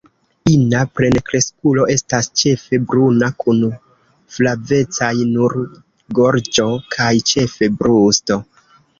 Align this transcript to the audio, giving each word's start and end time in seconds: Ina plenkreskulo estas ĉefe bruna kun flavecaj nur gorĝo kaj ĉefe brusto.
Ina 0.51 0.77
plenkreskulo 0.99 1.83
estas 1.95 2.29
ĉefe 2.41 2.79
bruna 2.93 3.27
kun 3.43 3.59
flavecaj 4.37 5.11
nur 5.33 5.55
gorĝo 6.21 6.65
kaj 6.95 7.11
ĉefe 7.33 7.69
brusto. 7.83 8.39